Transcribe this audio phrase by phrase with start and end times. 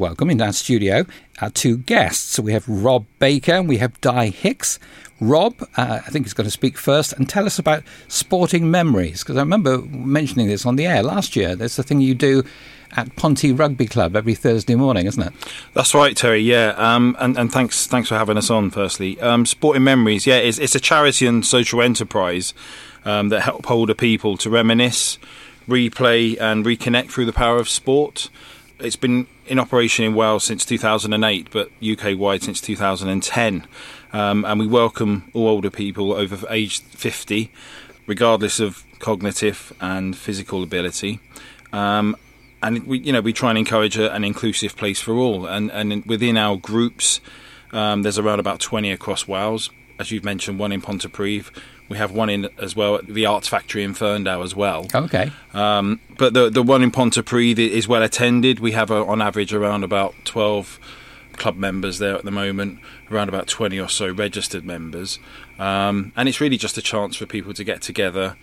[0.00, 1.04] welcome in our studio
[1.42, 2.38] our two guests.
[2.38, 4.78] We have Rob Baker and we have Di Hicks.
[5.20, 9.22] Rob, uh, I think he's going to speak first and tell us about sporting memories
[9.22, 11.54] because I remember mentioning this on the air last year.
[11.54, 12.42] There's the thing you do
[12.96, 15.32] at Ponty Rugby Club every Thursday morning, isn't it?
[15.74, 16.40] That's right, Terry.
[16.40, 18.70] Yeah, um, and, and thanks thanks for having us on.
[18.70, 20.26] Firstly, um, Sporting Memories.
[20.26, 22.54] Yeah, it's, it's, a charity and social enterprise
[23.04, 25.18] um, that help older people to reminisce,
[25.68, 28.30] replay, and reconnect through the power of sport.
[28.78, 33.66] It's been in operation in Wales since 2008, but UK wide since 2010.
[34.12, 37.50] Um, and we welcome all older people over age 50,
[38.06, 41.18] regardless of cognitive and physical ability.
[41.72, 42.16] Um,
[42.62, 45.46] and we, you know, we try and encourage a, an inclusive place for all.
[45.46, 47.20] And, and within our groups,
[47.72, 49.68] um, there's around about 20 across Wales.
[49.98, 51.50] As you've mentioned, one in Pontypridd,
[51.90, 54.86] we have one in as well at the Arts Factory in Ferndale as well.
[54.94, 55.30] Okay.
[55.52, 58.60] Um, but the the one in Pontypridd is well attended.
[58.60, 60.80] We have a, on average around about twelve
[61.32, 62.78] club members there at the moment,
[63.10, 65.18] around about twenty or so registered members,
[65.58, 68.36] um, and it's really just a chance for people to get together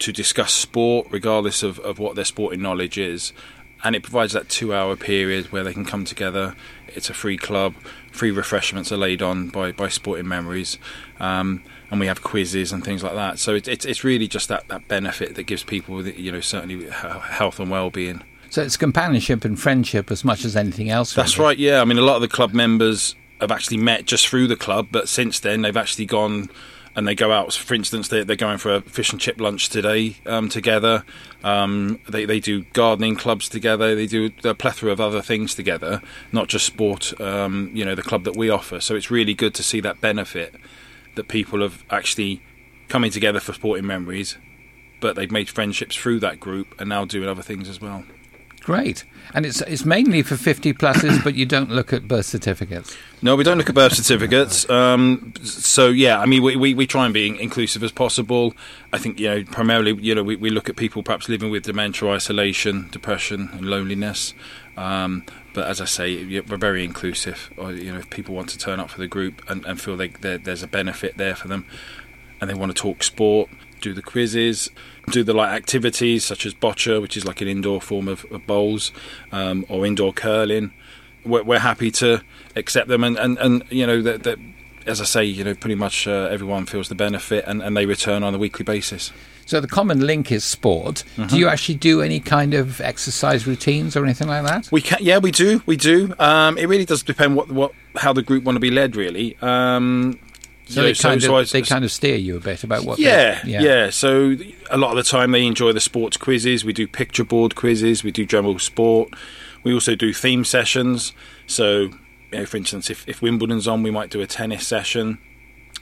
[0.00, 3.32] to discuss sport, regardless of, of what their sporting knowledge is.
[3.84, 6.56] And it provides that two hour period where they can come together.
[6.88, 7.74] It's a free club,
[8.18, 10.76] free refreshments are laid on by, by Sporting Memories.
[11.20, 13.38] Um, and we have quizzes and things like that.
[13.38, 17.58] So it's it's really just that, that benefit that gives people, you know, certainly health
[17.60, 18.22] and well-being.
[18.50, 21.14] So it's companionship and friendship as much as anything else.
[21.14, 21.56] That's right.
[21.56, 24.56] Yeah, I mean, a lot of the club members have actually met just through the
[24.56, 26.50] club, but since then they've actually gone
[26.98, 27.52] and they go out.
[27.54, 31.04] For instance, they're, they're going for a fish and chip lunch today um, together.
[31.44, 33.94] Um, they they do gardening clubs together.
[33.94, 37.18] They do a plethora of other things together, not just sport.
[37.20, 38.80] Um, you know, the club that we offer.
[38.80, 40.56] So it's really good to see that benefit
[41.14, 42.42] that people have actually
[42.88, 44.36] coming together for sporting memories,
[45.00, 48.02] but they've made friendships through that group and now doing other things as well.
[48.68, 49.04] Great.
[49.32, 52.94] And it's it's mainly for 50 pluses, but you don't look at birth certificates.
[53.22, 54.68] No, we don't look at birth certificates.
[54.68, 58.52] Um, so, yeah, I mean, we, we, we, try and be inclusive as possible.
[58.92, 61.62] I think, you know, primarily, you know, we, we look at people perhaps living with
[61.62, 64.34] dementia, isolation, depression, and loneliness.
[64.76, 65.24] Um,
[65.54, 67.50] but as I say, we're very inclusive.
[67.56, 69.96] Or, you know, if people want to turn up for the group and, and feel
[69.96, 71.64] there's a benefit there for them,
[72.38, 73.48] and they want to talk sport,
[73.80, 74.70] do the quizzes,
[75.10, 78.46] do the like activities such as boccia, which is like an indoor form of, of
[78.46, 78.92] bowls,
[79.32, 80.72] um, or indoor curling.
[81.24, 82.22] We're, we're, happy to
[82.56, 84.38] accept them, and, and, and you know that, that
[84.86, 87.86] as I say, you know, pretty much uh, everyone feels the benefit, and, and they
[87.86, 89.12] return on a weekly basis.
[89.48, 91.04] So the common link is sport.
[91.16, 91.28] Mm-hmm.
[91.28, 94.70] Do you actually do any kind of exercise routines or anything like that?
[94.70, 96.14] We can, yeah, we do, we do.
[96.18, 99.36] Um, it really does depend what what how the group want to be led, really.
[99.40, 100.18] Um,
[100.68, 102.84] so, they, kind so, of, so I, they kind of steer you a bit about
[102.84, 102.98] what.
[102.98, 103.90] Yeah, yeah, yeah.
[103.90, 104.36] So
[104.70, 106.64] a lot of the time they enjoy the sports quizzes.
[106.64, 108.04] We do picture board quizzes.
[108.04, 109.10] We do general sport.
[109.64, 111.12] We also do theme sessions.
[111.46, 111.90] So,
[112.30, 115.18] you know, for instance, if, if Wimbledon's on, we might do a tennis session.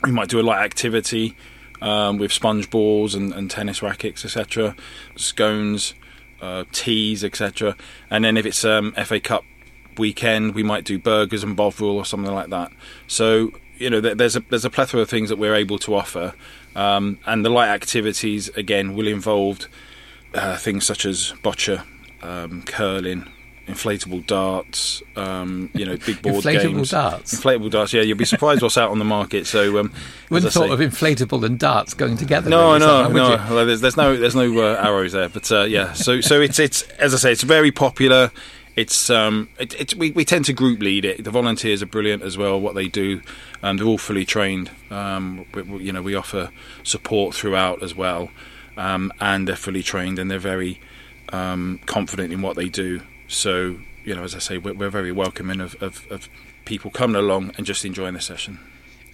[0.04, 1.36] We might do a light activity
[1.82, 4.76] um, with sponge balls and, and tennis rackets, etc.,
[5.16, 5.94] scones,
[6.41, 7.76] uh, teas, etc.
[8.10, 9.42] And then if it's um, FA Cup
[9.98, 12.72] weekend, we might do burgers and bovril or something like that.
[13.06, 16.34] So you know, there's a there's a plethora of things that we're able to offer,
[16.75, 19.69] um, and the light activities again will involve
[20.34, 21.84] uh, things such as boccia,
[22.22, 23.26] um, curling,
[23.66, 26.91] inflatable darts, um, you know, big board inflatable games.
[26.91, 27.34] darts.
[27.34, 27.92] Inflatable darts.
[27.92, 29.47] Yeah, you'll be surprised what's out on the market.
[29.47, 29.93] So, um,
[30.31, 32.48] wouldn't thought say, of inflatable and darts going together.
[32.48, 33.28] No, really, no, no.
[33.54, 35.93] Well, there's, there's, no there's no uh, arrows there, but uh, yeah.
[35.93, 38.31] So so it's it's as I say, it's very popular.
[38.76, 41.25] It's um, it, it's we, we tend to group lead it.
[41.25, 42.60] The volunteers are brilliant as well.
[42.60, 43.22] What they do,
[43.62, 44.70] um, they're all fully trained.
[44.91, 46.50] Um, we, we, you know, we offer
[46.82, 48.31] support throughout as well,
[48.76, 50.78] um, and they're fully trained and they're very
[51.31, 53.00] um, confident in what they do.
[53.28, 56.28] So, you know, as I say, we're, we're very welcoming of, of, of,
[56.64, 58.58] people coming along and just enjoying the session.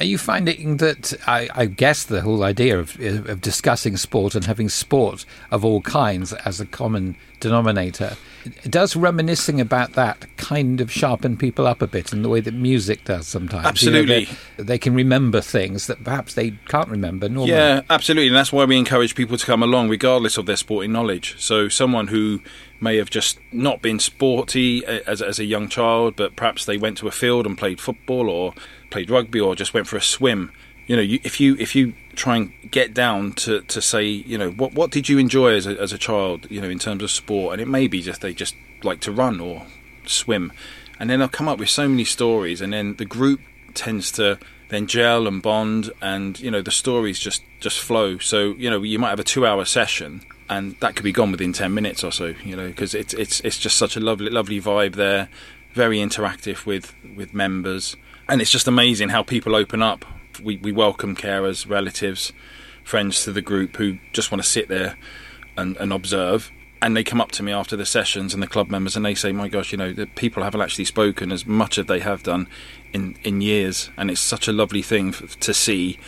[0.00, 1.12] Are you finding that?
[1.26, 5.80] I, I guess the whole idea of, of, discussing sport and having sport of all
[5.82, 8.16] kinds as a common denominator
[8.68, 12.52] does reminiscing about that kind of sharpen people up a bit in the way that
[12.52, 13.64] music does sometimes.
[13.64, 17.52] Absolutely, you know, they, they, can remember things that perhaps they can't remember normally.
[17.52, 20.90] Yeah, absolutely, and that's why we encourage people to come along, regardless of their sporting
[20.90, 21.40] knowledge.
[21.40, 22.40] So, someone who
[22.80, 26.98] may have just not been sporty as, as a young child, but perhaps they went
[26.98, 28.52] to a field and played football or
[28.90, 30.50] played rugby or just went for a swim.
[30.88, 34.36] You know, you, if you if you try and get down to, to say, you
[34.36, 37.04] know, what what did you enjoy as a, as a child, you know, in terms
[37.04, 39.64] of sport, and it may be just they just like to run or
[40.06, 40.52] swim,
[40.98, 43.40] and then they'll come up with so many stories, and then the group
[43.74, 44.38] tends to
[44.68, 48.18] then gel and bond, and you know the stories just just flow.
[48.18, 51.30] So you know you might have a two hour session, and that could be gone
[51.30, 54.30] within ten minutes or so, you know, because it's it's it's just such a lovely
[54.30, 55.28] lovely vibe there
[55.72, 57.96] very interactive with with members,
[58.28, 60.04] and it's just amazing how people open up.
[60.42, 62.32] We we welcome carers, relatives,
[62.84, 64.96] friends to the group who just want to sit there
[65.56, 66.50] and, and observe.
[66.82, 69.14] And they come up to me after the sessions and the club members, and they
[69.14, 72.22] say, "My gosh, you know, the people haven't actually spoken as much as they have
[72.24, 72.48] done
[72.92, 75.98] in in years, and it's such a lovely thing f- to see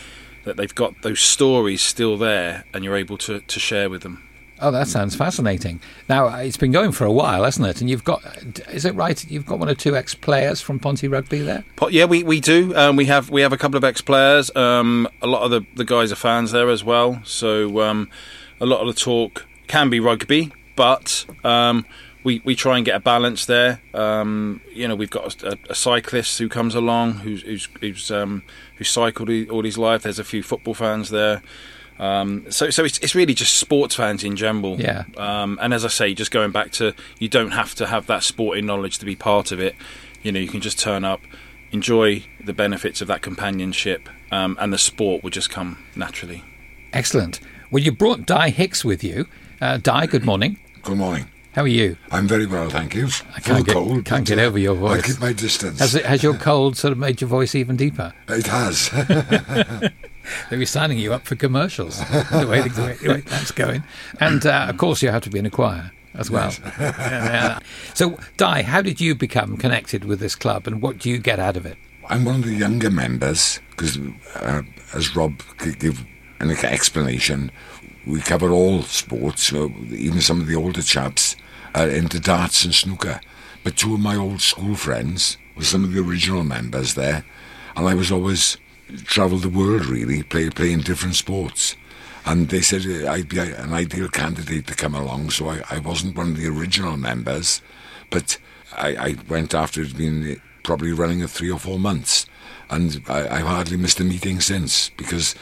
[0.45, 4.23] that they've got those stories still there, and you're able to to share with them."
[4.61, 5.81] Oh, that sounds fascinating.
[6.09, 7.81] Now, uh, it's been going for a while, hasn't it?
[7.81, 8.23] And you've got,
[8.69, 9.23] is it right?
[9.29, 11.65] You've got one or two ex players from Ponty Rugby there?
[11.91, 12.75] Yeah, we, we do.
[12.77, 14.55] Um, we have we have a couple of ex players.
[14.57, 17.21] Um, a lot of the, the guys are fans there as well.
[17.25, 18.09] So um,
[18.61, 21.87] a lot of the talk can be rugby, but um,
[22.25, 23.81] we we try and get a balance there.
[23.93, 28.43] Um, you know, we've got a, a cyclist who comes along who's who's who's, um,
[28.77, 30.03] who's cycled all his life.
[30.03, 31.43] There's a few football fans there.
[31.99, 34.81] Um, so, so it's, it's really just sports fans in general.
[34.81, 35.05] Yeah.
[35.17, 38.25] Um, and as I say, just going back to, you don't have to have that
[38.25, 39.77] sporting knowledge to be part of it.
[40.23, 41.21] You know, you can just turn up,
[41.71, 46.43] enjoy the benefits of that companionship, um, and the sport will just come naturally.
[46.93, 47.41] Excellent.
[47.71, 49.27] Well, you brought Di Hicks with you.
[49.61, 50.59] Uh, Di, good morning.
[50.85, 51.31] Good morning.
[51.55, 51.97] How are you?
[52.11, 53.09] I'm very well, thank you.
[53.35, 55.03] I can't, get, cold, can't get over your voice.
[55.03, 55.79] I keep my distance.
[55.79, 58.13] Has, it, has your cold sort of made your voice even deeper?
[58.29, 58.91] It has.
[60.51, 63.83] They'll be signing you up for commercials, the way, the way, the way that's going.
[64.21, 66.53] And, uh, of course, you have to be in a choir as well.
[66.79, 67.61] Yeah.
[67.95, 71.39] So, Di, how did you become connected with this club and what do you get
[71.39, 71.79] out of it?
[72.09, 73.99] I'm one of the younger members because,
[74.37, 75.41] uh, as Rob
[75.79, 76.05] gave
[76.51, 77.51] an explanation,
[78.07, 81.37] we cover all sports, even some of the older chaps
[81.75, 83.21] are into darts and snooker.
[83.63, 87.25] But two of my old school friends were some of the original members there,
[87.77, 88.59] and I was always
[89.05, 91.77] travelled the world really, play, playing different sports.
[92.27, 95.79] And they said uh, I'd be an ideal candidate to come along, so I, I
[95.79, 97.61] wasn't one of the original members,
[98.11, 98.39] but
[98.73, 102.27] I, I went after it had been probably running a three or four months,
[102.71, 105.35] and I, I've hardly missed a meeting since because,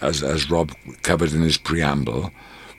[0.00, 0.72] as as Rob
[1.02, 2.30] covered in his preamble,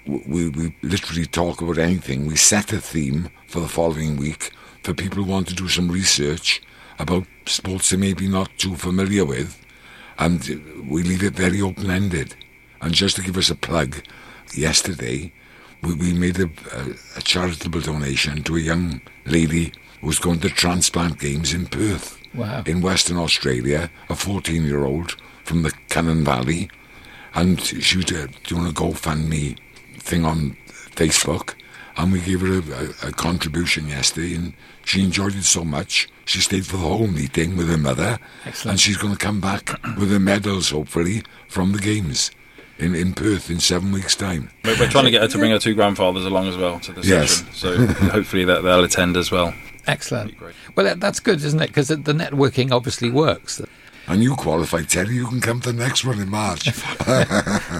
[0.05, 2.25] we we literally talk about anything.
[2.27, 4.51] We set a theme for the following week
[4.83, 6.61] for people who want to do some research
[6.99, 9.57] about sports they may be not too familiar with,
[10.17, 10.39] and
[10.89, 12.35] we leave it very open ended.
[12.81, 14.03] And just to give us a plug,
[14.55, 15.31] yesterday
[15.81, 20.49] we, we made a, a, a charitable donation to a young lady who's going to
[20.49, 22.63] transplant games in Perth, Wow.
[22.67, 26.69] in Western Australia, a 14 year old from the Cynon Valley.
[27.37, 29.57] And she was uh, doing a GoFundMe
[29.99, 30.57] thing on
[30.95, 31.53] Facebook.
[31.95, 34.53] And we gave her a, a, a contribution yesterday, and
[34.85, 36.07] she enjoyed it so much.
[36.25, 38.73] She stayed for the whole meeting with her mother, Excellent.
[38.73, 42.29] and she's going to come back with her medals, hopefully, from the games
[42.77, 44.51] in, in Perth in seven weeks' time.
[44.63, 46.91] We're, we're trying to get her to bring her two grandfathers along as well to
[46.93, 47.37] the Yes.
[47.37, 49.53] session, so hopefully that they'll attend as well.
[49.87, 50.35] Excellent.
[50.75, 51.67] Well, that, that's good, isn't it?
[51.67, 53.61] Because the the networking obviously works.
[54.09, 55.15] And you qualify, Terry.
[55.15, 56.69] You can come to the next one in March.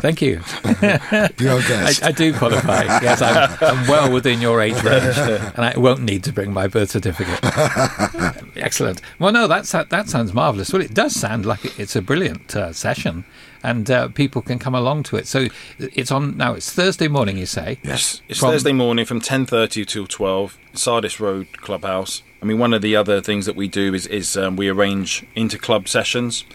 [0.01, 0.37] Thank you.
[0.37, 2.03] Be our I, guest.
[2.03, 2.83] I do qualify.
[3.01, 6.67] Yes, I'm, I'm well within your age range, and I won't need to bring my
[6.67, 7.39] birth certificate.
[8.57, 9.01] Excellent.
[9.19, 10.73] Well, no, that's that sounds marvelous.
[10.73, 13.23] Well, it does sound like it's a brilliant uh, session,
[13.63, 15.27] and uh, people can come along to it.
[15.27, 15.47] So
[15.79, 16.53] it's on now.
[16.53, 17.79] It's Thursday morning, you say?
[17.83, 18.21] yes.
[18.27, 22.23] It's From- Thursday morning from 10.30 till 12, Sardis Road Clubhouse.
[22.41, 25.25] I mean, one of the other things that we do is, is um, we arrange
[25.35, 26.45] inter-club sessions.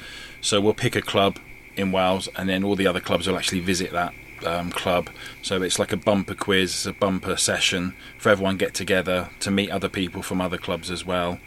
[0.41, 1.39] So we'll pick a club
[1.77, 5.09] in Wales and then all the other clubs will actually visit that um, club.
[5.43, 9.71] So it's like a bumper quiz, a bumper session for everyone get together to meet
[9.71, 11.39] other people from other clubs as well.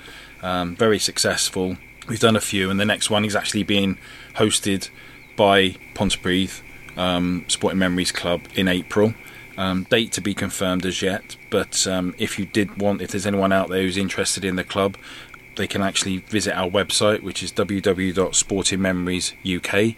[0.42, 1.78] Um, very successful.
[2.08, 3.98] We've done a few and the next one is actually being
[4.36, 4.90] hosted
[5.36, 6.62] by Pontypridd
[6.98, 9.14] um, Sporting Memories Club in April.
[9.58, 13.26] Um, date to be confirmed as yet, but um, if you did want, if there's
[13.26, 14.98] anyone out there who's interested in the club,
[15.56, 19.96] they can actually visit our website, which is www.sportingmemoriesuk,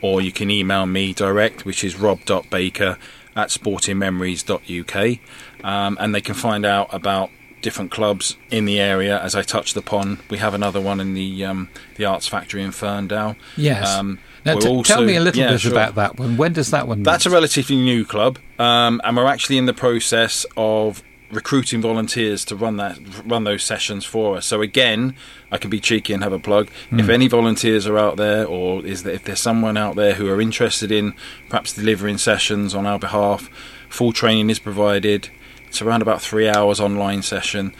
[0.00, 2.96] or you can email me direct, which is rob.baker
[3.36, 5.18] at sportingmemories.uk,
[5.64, 9.20] um, and they can find out about different clubs in the area.
[9.20, 12.72] As I touched upon, we have another one in the um, the Arts Factory in
[12.72, 13.36] Ferndale.
[13.56, 13.88] Yes.
[13.88, 15.72] Um, now, t- also- tell me a little yeah, bit sure.
[15.72, 16.36] about that one.
[16.36, 17.02] When does that one?
[17.02, 22.44] That's a relatively new club, um, and we're actually in the process of recruiting volunteers
[22.44, 24.46] to run that run those sessions for us.
[24.46, 25.16] So again,
[25.50, 26.68] I can be cheeky and have a plug.
[26.92, 30.28] If any volunteers are out there, or is there, if there's someone out there who
[30.30, 31.14] are interested in
[31.48, 33.50] perhaps delivering sessions on our behalf,
[33.88, 35.30] full training is provided.
[35.66, 37.74] It's around about three hours online session,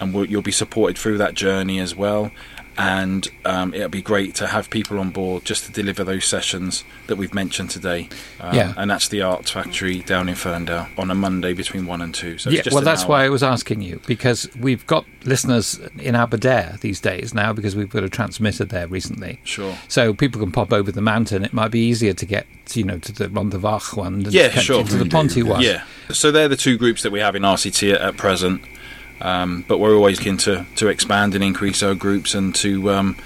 [0.00, 2.30] and we'll, you'll be supported through that journey as well.
[2.78, 6.84] And um, it'll be great to have people on board just to deliver those sessions
[7.06, 8.08] that we've mentioned today.
[8.40, 8.72] Um, Yeah.
[8.76, 12.38] and that's the Arts Factory down in Ferndale on a Monday between one and two.
[12.38, 13.08] So it's yeah, just well, that's hour.
[13.10, 17.76] why I was asking you because we've got listeners in Aberdare these days now because
[17.76, 19.38] we've got a transmitter there recently.
[19.44, 19.76] Sure.
[19.88, 21.44] So people can pop over the mountain.
[21.44, 24.48] It might be easier to get, you know, to the Rhondda Fach one than Yeah,
[24.48, 24.82] to sure.
[24.82, 25.60] to the Ponty one.
[25.60, 25.84] Yeah.
[26.10, 28.62] So they're the two groups that we have in RCT at, at present.
[29.22, 33.16] Um, but we're always keen to, to expand and increase our groups and to um,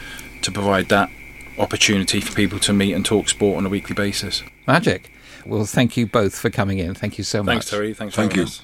[0.43, 1.11] to provide that
[1.59, 4.43] opportunity for people to meet and talk sport on a weekly basis.
[4.67, 5.11] Magic.
[5.47, 6.95] Well, thank you both for coming in.
[6.95, 7.53] Thank you so much.
[7.53, 7.95] Thanks, Terry.
[7.95, 8.47] Thanks for Thank having you.
[8.47, 8.55] us.